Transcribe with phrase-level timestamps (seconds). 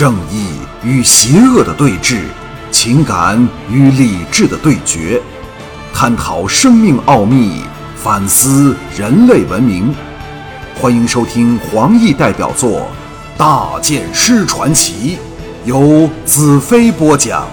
[0.00, 2.26] 正义与邪恶的对峙，
[2.72, 3.38] 情感
[3.70, 5.22] 与理智的对决，
[5.92, 7.62] 探讨生命奥秘，
[7.98, 9.94] 反思人类文明。
[10.74, 12.90] 欢迎收听黄奕代表作
[13.38, 15.18] 《大剑师传奇》，
[15.66, 17.46] 由子飞播讲。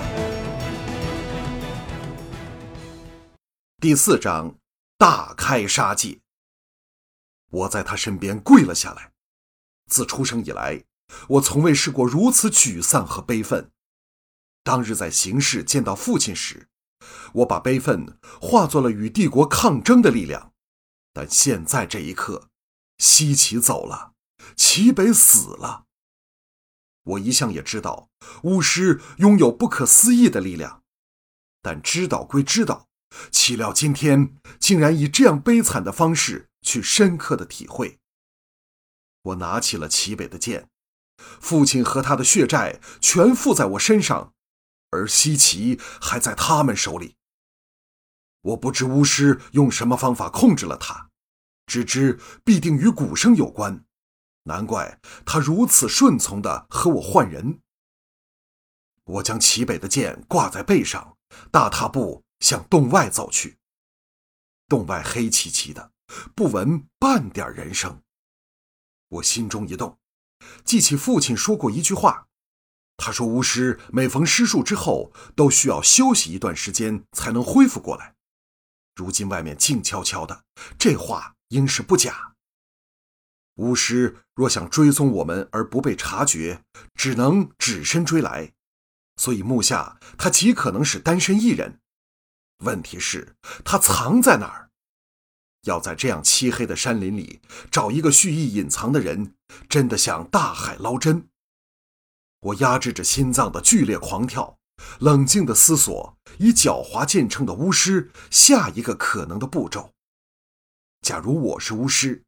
[3.81, 4.55] 第四章：
[4.97, 6.19] 大开杀戒。
[7.51, 9.11] 我在他身边跪了下来。
[9.89, 10.81] 自出生以来。
[11.29, 13.71] 我从未试过如此沮丧和悲愤。
[14.63, 16.67] 当日在行事见到父亲时，
[17.33, 20.53] 我把悲愤化作了与帝国抗争的力量。
[21.13, 22.49] 但现在这一刻，
[22.97, 24.13] 西岐走了，
[24.55, 25.85] 齐北死了。
[27.03, 28.09] 我一向也知道
[28.43, 30.83] 巫师拥有不可思议的力量，
[31.61, 32.87] 但知道归知道，
[33.31, 37.99] 岂料今天竟然以这样悲惨的方式去深刻的体会。
[39.21, 40.69] 我拿起了齐北的剑。
[41.17, 44.33] 父亲和他的血债全付在我身上，
[44.91, 47.15] 而西岐还在他们手里。
[48.41, 51.09] 我不知巫师用什么方法控制了他，
[51.65, 53.83] 只知必定与鼓声有关。
[54.43, 57.59] 难怪他如此顺从的和我换人。
[59.03, 61.17] 我将齐北的剑挂在背上，
[61.51, 63.57] 大踏步向洞外走去。
[64.69, 65.91] 洞外黑漆漆的，
[66.35, 68.01] 不闻半点人声。
[69.09, 69.97] 我心中一动。
[70.63, 72.27] 记起父亲说过一句话，
[72.97, 78.15] 他说：“巫师每逢施术之后，都需要休息一段时间才能恢复过来。”
[78.95, 80.43] 如今外面静悄悄的，
[80.79, 82.33] 这话应是不假。
[83.55, 86.63] 巫师若想追踪我们而不被察觉，
[86.95, 88.53] 只能只身追来，
[89.15, 91.79] 所以目下他极可能是单身一人。
[92.63, 94.66] 问题是，他藏在哪儿？
[95.67, 99.35] 要在这样漆黑的山林里找一个蓄意隐藏的人，
[99.69, 101.27] 真的像大海捞针。
[102.39, 104.57] 我压制着心脏的剧烈狂跳，
[104.99, 109.91] 冷静地思索以狡猾见称的巫师下一个可能的步骤。
[111.01, 112.23] 假如我是巫师，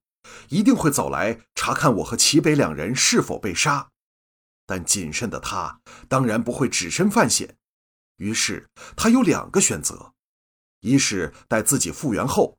[0.49, 3.89] 一定会走来查看我和齐北两人是否被杀。
[4.65, 7.57] 但谨慎的他当然不会只身犯险，
[8.17, 10.13] 于是他有两个选择：
[10.81, 12.58] 一是待自己复原后。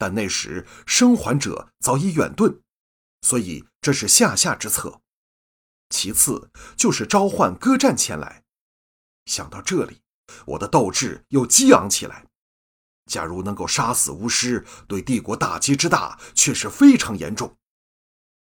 [0.00, 2.62] 但那时生还者早已远遁，
[3.20, 5.02] 所以这是下下之策。
[5.90, 8.42] 其次就是召唤歌战前来。
[9.26, 10.00] 想到这里，
[10.46, 12.24] 我的斗志又激昂起来。
[13.10, 17.58] 假如能够杀死巫师，对帝国打击之大却是非常严重。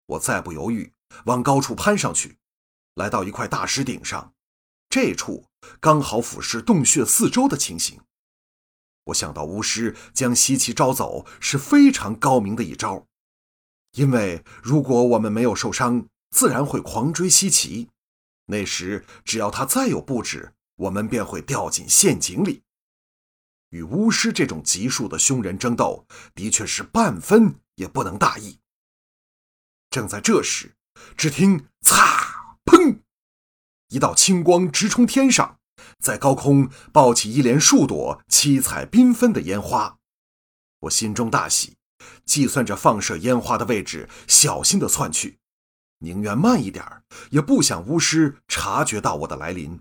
[0.04, 0.92] 我再不犹豫，
[1.24, 2.36] 往高处攀上去，
[2.96, 4.34] 来到一块大石顶上，
[4.90, 5.46] 这处
[5.80, 7.98] 刚好俯视洞穴四周的情形。
[9.06, 13.06] 我想到巫师将西岐招走是非常高明的一招，
[13.92, 17.88] 因为如果我们没有受伤，自然会狂追西岐。
[18.46, 22.62] 那时只要他再有布置，我们便会掉进陷阱里。
[23.70, 28.58] 与巫师这种级数的凶人争斗，的确是半分也不能大意。
[29.90, 30.76] 正在这时，
[31.16, 33.00] 只听“擦”“砰”，
[33.88, 35.58] 一道青光直冲天上。
[35.98, 39.98] 在高空爆起一连数朵七彩缤纷的烟花，
[40.80, 41.76] 我心中大喜，
[42.24, 45.38] 计算着放射烟花的位置，小心地窜去，
[45.98, 46.84] 宁愿慢一点
[47.30, 49.80] 也不想巫师察觉到我的来临。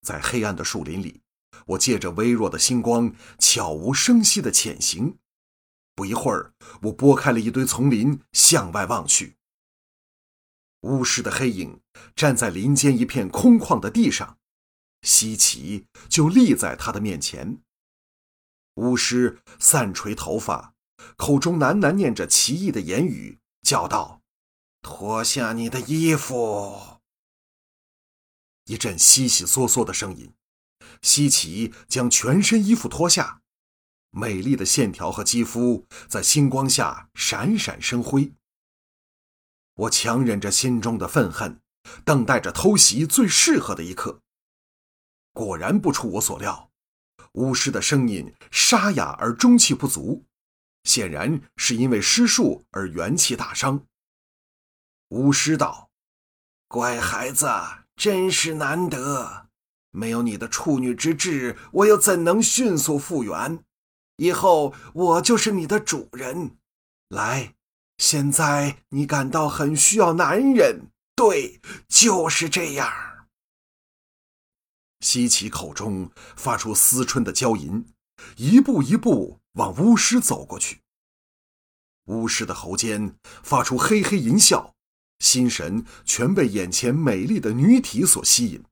[0.00, 1.20] 在黑暗的树林里，
[1.66, 5.18] 我借着微弱的星光，悄无声息地潜行。
[5.94, 9.36] 不一会儿，我拨开了一堆丛林，向外望去，
[10.82, 11.80] 巫师的黑影
[12.16, 14.37] 站在林间一片空旷的地上。
[15.02, 17.60] 西岐就立在他的面前。
[18.74, 20.74] 巫师散垂头发，
[21.16, 24.22] 口中喃喃念着奇异的言语，叫道
[24.82, 27.00] ：“脱下你的衣服。”
[28.66, 30.32] 一阵悉悉嗦嗦的声音，
[31.02, 33.40] 西岐将全身衣服脱下，
[34.10, 38.32] 美丽的线条和肌肤在星光下闪闪生辉。
[39.74, 41.60] 我强忍着心中的愤恨，
[42.04, 44.20] 等待着偷袭最适合的一刻。
[45.38, 46.68] 果然不出我所料，
[47.34, 50.24] 巫师的声音沙哑而中气不足，
[50.82, 53.86] 显然是因为施术而元气大伤。
[55.10, 55.90] 巫师道
[56.66, 57.48] ：“乖孩子，
[57.94, 59.46] 真是难得，
[59.92, 63.62] 没有你的处女之志，我又怎能迅速复原？
[64.16, 66.56] 以后我就是你的主人。
[67.10, 67.54] 来，
[67.98, 72.92] 现在你感到很需要男人，对，就是这样。”
[75.00, 77.86] 西岐口中发出思春的娇吟，
[78.36, 80.80] 一步一步往巫师走过去。
[82.06, 84.74] 巫师的喉间发出嘿嘿淫笑，
[85.18, 88.64] 心神全被眼前美丽的女体所吸引。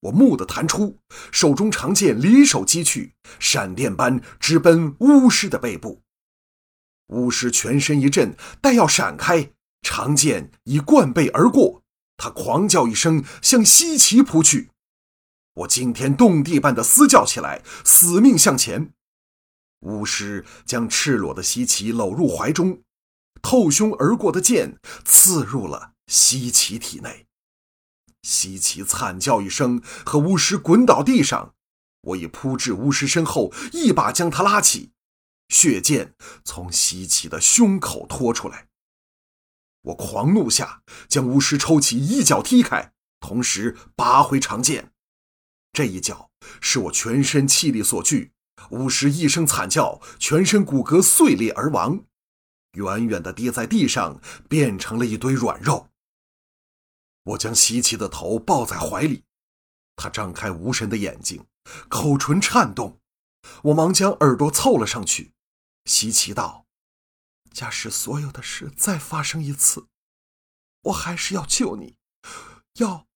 [0.00, 0.98] 我蓦地弹出，
[1.32, 6.02] 手中长剑离手击去，闪电般直奔巫师的背部。
[7.08, 9.52] 巫师全身一震，待要闪开，
[9.82, 11.82] 长剑已贯背而过。
[12.16, 14.70] 他狂叫一声，向西岐扑去。
[15.56, 18.92] 我惊天动地般的嘶叫起来，死命向前。
[19.80, 22.82] 巫师将赤裸的西岐搂入怀中，
[23.40, 27.26] 透胸而过的剑刺入了西岐体内。
[28.22, 31.54] 西岐惨叫一声，和巫师滚倒地上。
[32.02, 34.92] 我已扑至巫师身后，一把将他拉起，
[35.48, 36.14] 血剑
[36.44, 38.68] 从西岐的胸口拖出来。
[39.82, 44.92] 我狂怒下，将巫师抽起，一脚踢开，同时拔回长剑。
[45.76, 46.30] 这一脚
[46.62, 48.32] 是我全身气力所聚，
[48.70, 52.02] 巫师一声惨叫，全身骨骼碎裂而亡，
[52.72, 54.18] 远远的跌在地上，
[54.48, 55.90] 变成了一堆软肉。
[57.24, 59.24] 我将西奇的头抱在怀里，
[59.96, 61.44] 他张开无神的眼睛，
[61.90, 62.98] 口唇颤动。
[63.64, 65.34] 我忙将耳朵凑了上去。
[65.84, 66.64] 西奇道。
[67.52, 69.88] 假使所有的事再发生一次，
[70.84, 71.98] 我还是要救你，
[72.76, 73.06] 要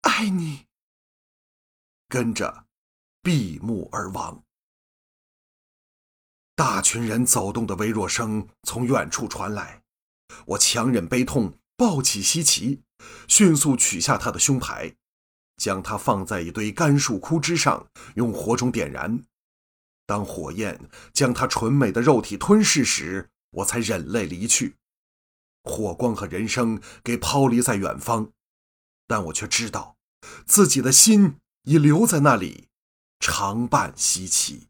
[0.00, 0.71] 爱你。
[2.12, 2.66] 跟着，
[3.22, 4.44] 闭目而亡。
[6.54, 9.82] 大群人走动的微弱声从远处传来，
[10.44, 12.80] 我强忍悲痛，抱起西岐，
[13.26, 14.94] 迅速取下他的胸牌，
[15.56, 17.86] 将它放在一堆干树枯枝上，
[18.16, 19.24] 用火种点燃。
[20.04, 24.76] 当火焰将他纯美的肉体吞噬时，我才忍泪离去，
[25.64, 28.30] 火光和人生给抛离在远方，
[29.06, 29.96] 但我却知道，
[30.44, 32.68] 自己的心已留在那里，
[33.20, 34.68] 常伴西岐。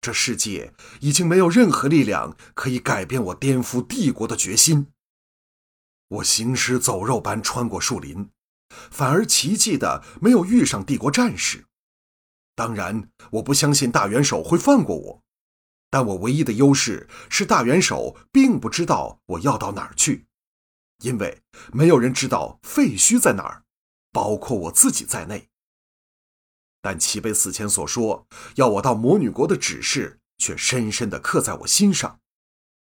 [0.00, 4.92] 这世界已经没有任何力量可以改变我颠覆帝国的决心。
[6.08, 8.30] 我行尸走肉般穿过树林，
[8.68, 11.66] 反而奇迹的没有遇上帝国战士。
[12.54, 15.22] 当然，我不相信大元首会放过我。
[15.90, 20.26] 但我唯一的优势是，大元首并不知道我要到哪儿去，
[21.00, 21.42] 因为
[21.72, 23.64] 没有人知道废墟在哪儿，
[24.16, 25.50] 包括我自己在内。
[26.80, 32.18] 但齐贝死前所说要我到魔女国的指示，却深深地刻在我心上，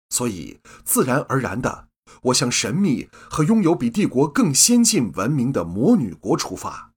[0.08, 1.90] 所以自然而然的，
[2.22, 6.94] 我向神秘和拥有比帝国更先进文明的魔女国出发。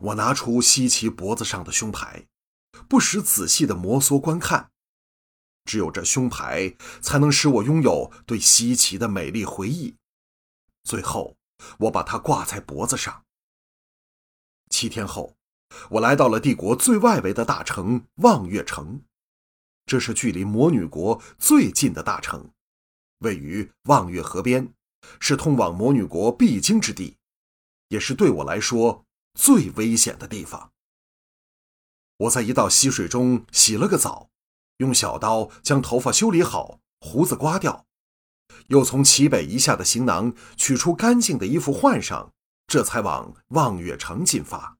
[0.00, 2.26] 我拿出西岐脖子上的胸牌，
[2.90, 4.70] 不时仔细地摩挲观看。
[5.64, 9.96] 只有这胸牌，才能使我拥有对西岐的美丽回忆。
[10.84, 11.37] 最后，
[11.80, 13.24] 我把它挂在脖子上。
[14.70, 15.36] 七天后，
[15.90, 19.02] 我来到了帝国最外围的大城望月城，
[19.86, 22.50] 这是距离魔女国最近的大城，
[23.18, 24.72] 位于望月河边，
[25.20, 27.16] 是通往魔女国必经之地，
[27.88, 30.72] 也是对我来说最危险的地方。
[32.18, 34.28] 我在一道溪水中洗了个澡。
[34.78, 37.87] 用小刀将头发修理好，胡子刮掉，
[38.68, 42.32] 又从齐北一下的行囊取出干净的衣服换上，
[42.66, 44.78] 这才往望月城进发。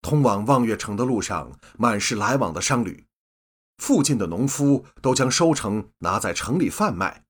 [0.00, 3.06] 通往望月城的路上满是来往的商旅，
[3.78, 7.24] 附近的农夫都将收成拿在城里贩卖，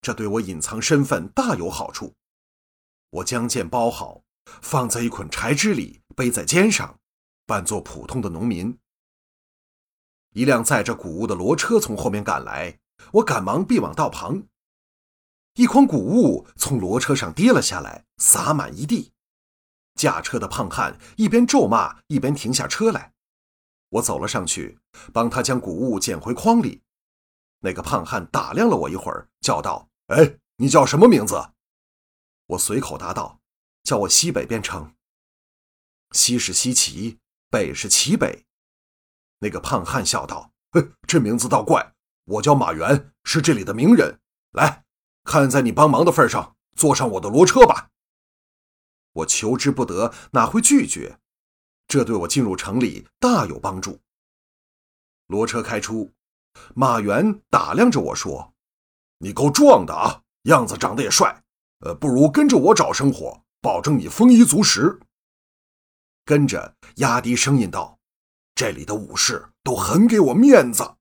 [0.00, 2.14] 这对我隐藏身份大有好处。
[3.10, 4.22] 我将剑包好，
[4.62, 6.98] 放在一捆柴枝里，背在肩上，
[7.46, 8.78] 扮作普通的农民。
[10.34, 12.78] 一辆载着谷物的骡车从后面赶来，
[13.12, 14.46] 我赶忙避往道旁。
[15.54, 19.12] 一筐谷物从骡车上跌了下来，洒满一地。
[19.94, 23.14] 驾车的胖汉一边咒骂，一边停下车来。
[23.88, 24.78] 我走了上去，
[25.12, 26.82] 帮他将谷物捡回筐里。
[27.60, 31.52] 那个胖汉打量了我一会儿，叫道：“哎，你叫什么名字？”
[32.48, 33.40] 我随口答道
[33.82, 34.94] ：“叫我西北边城。
[36.12, 37.16] 西是西岐，
[37.48, 38.44] 北是齐北。”
[39.40, 41.95] 那个胖汉笑道：“嘿，这名字倒怪。
[42.26, 44.20] 我叫马原，是这里的名人。
[44.52, 44.84] 来，
[45.24, 47.90] 看在你帮忙的份上，坐上我的骡车吧。”
[49.14, 51.18] 我求之不得，哪会拒绝？
[51.88, 54.00] 这对我进入城里大有帮助。
[55.28, 56.12] 骡车开出，
[56.74, 58.54] 马原打量着我说
[59.18, 61.44] ：“你够壮的啊，样子长得也帅。
[61.80, 65.00] 呃，不如跟着我找生活，保证你丰衣足食。”
[66.26, 67.98] 跟着压低声音道。
[68.56, 70.96] 这里的武士都很给我面子。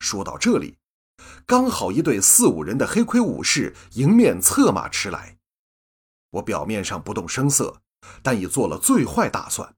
[0.00, 0.76] 说到这里，
[1.46, 5.38] 刚好一队四五人的黑盔武士迎面策马驰来。
[6.30, 7.82] 我表面上不动声色，
[8.22, 9.76] 但已做了最坏打算。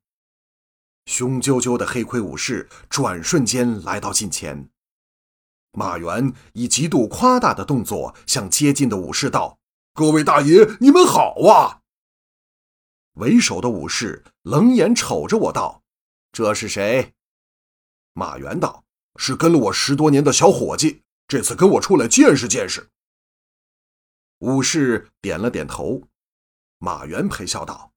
[1.06, 4.70] 雄赳赳的黑盔武士转瞬间来到近前，
[5.72, 9.58] 马原以极度夸大的动作向接近的武士道
[9.92, 11.80] ：“各位大爷，你们好啊！”
[13.14, 15.82] 为首的武士冷眼瞅着我道
[16.30, 17.14] ：“这是谁？”
[18.14, 18.81] 马原道
[19.16, 22.88] ：“是跟了我十多年的小伙计，这次跟我出来见识见识。”
[24.38, 26.02] 武士点了点头。
[26.78, 27.92] 马原陪笑道：“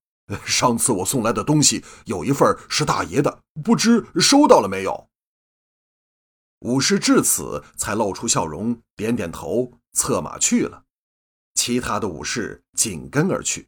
[0.46, 5.10] 上次我送来的东西有一份是大爷的，不知收到了没有？”
[6.62, 10.84] 武士至此才露出笑容，点点头，策马去了。
[11.56, 13.68] 其他的武士紧跟而去。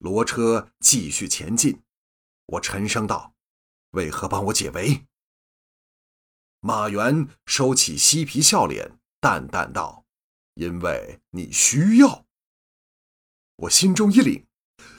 [0.00, 1.82] 骡车继续前进。
[2.46, 3.32] 我沉声道
[3.92, 5.06] ：“为何帮我解围？”
[6.66, 10.06] 马原收起嬉皮笑脸，淡淡道
[10.56, 12.24] ：“因为你需要。”
[13.56, 14.46] 我心中一凛，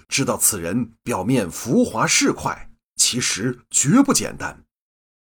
[0.07, 4.63] 知道此人表面浮华市侩，其实绝不简单。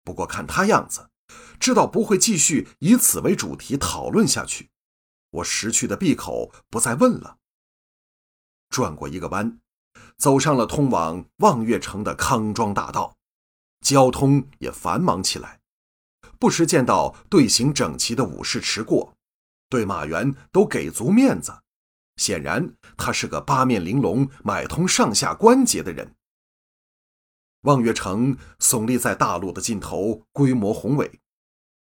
[0.03, 1.09] 不过看他样子。
[1.57, 4.69] 知道不会继续以此为主题讨论下去，
[5.29, 7.37] 我识趣的闭口不再问了。
[8.67, 9.61] 转过一个弯，
[10.17, 13.15] 走上了通往望月城的康庄大道，
[13.79, 15.61] 交通也繁忙起来。
[16.39, 19.15] 不时见到队形整齐的武士驰过，
[19.69, 21.59] 对马原都给足面子，
[22.17, 26.15] 显然他是个八面玲珑、买通上下关节的人。
[27.61, 31.19] 望月城耸立在大路的尽头，规模宏伟。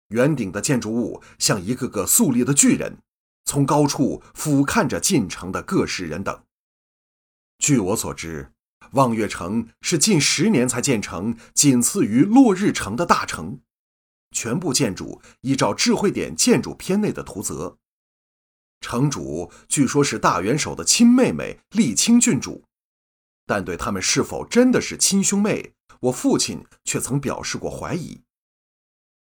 [0.08, 2.99] 圆顶的建筑物像一个个肃立的巨人，
[3.46, 6.44] 从高处俯瞰着进城的各式人等。
[7.58, 8.52] 据我所知，
[8.90, 13.61] 望月城是近十年才建成，仅次于落日城的大城。
[14.33, 17.77] 全部建筑依照智慧点建筑篇内的图则。
[18.81, 22.65] 城主据说是大元首的亲妹妹丽清郡主，
[23.47, 28.23] 但对他们是否真的是亲兄妹，我父亲却曾表示过怀疑。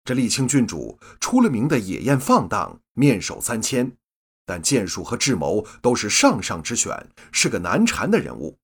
[0.05, 3.97] 这丽清郡主出了名的野艳放荡，面首三千，
[4.45, 8.57] 但剑术和智谋都是上上之选，是个难缠的人物。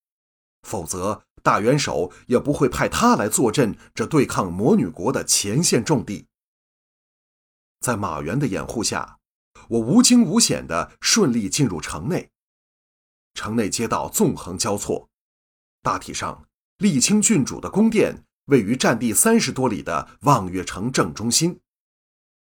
[0.63, 6.25] 否则，大元首也不会派他来坐镇这对抗魔女国的前线重地。
[7.85, 9.19] 在马原的掩护下，
[9.69, 12.31] 我无惊无险地顺利进入城内。
[13.35, 15.07] 城内街道纵横交错，
[15.83, 16.47] 大体上，
[16.79, 18.23] 丽清郡主的宫殿。
[18.45, 21.59] 位于占地三十多里的望月城正中心，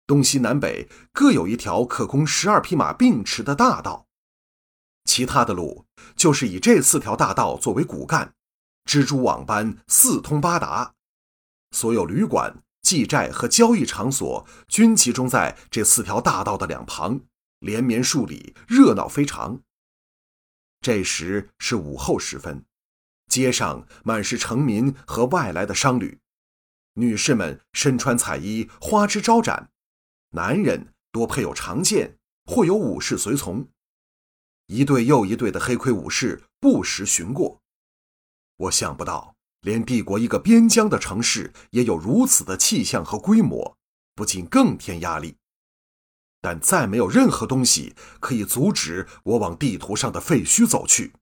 [0.06, 4.06] 东西南北各有一条可供十二匹马并驰的大道，
[5.04, 5.84] 其他的路
[6.16, 8.34] 就是以这四条大道作为骨干，
[8.86, 10.94] 蜘蛛网般四通八达。
[11.70, 17.22] 所有旅馆、寄债和交易场所均集中在这四条大道的两旁，
[17.58, 19.62] 连绵数里，热闹非常。
[20.82, 22.66] 这时是午后时分。
[23.26, 26.20] 街上满是城民和外来的商旅，
[26.92, 29.70] 女士们身穿彩衣，花枝招展；
[30.32, 33.66] 男人多配有长剑，或有武士随从。
[34.66, 37.62] 一队又一队的黑盔武士不时巡过。
[38.56, 39.33] 我想不到，
[39.64, 43.76] 连帝国一个边疆的城市也有如此的气象和规模，
[44.14, 45.36] 不禁更添压力。
[46.40, 51.12] 但再没有任何东西可以阻止我往地图上的废墟走去。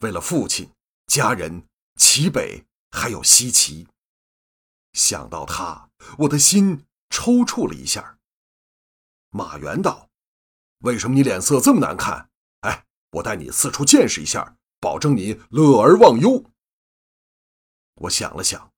[0.00, 0.70] 为了父亲。
[1.06, 1.66] 家人，
[1.96, 3.86] 齐北还有西岐。
[4.94, 5.90] 想到他，
[6.20, 8.16] 我的心抽搐了一下。
[9.28, 10.08] 马原道
[10.80, 12.30] ：“为什么你脸色这么难看？
[12.60, 16.42] 哎，我带你四处见识一下，保证你乐而忘忧。”
[18.02, 18.70] 我想了想，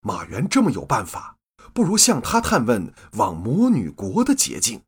[0.00, 1.36] 马原这么有办法，
[1.72, 4.82] 不如向他探问往魔女国的捷径。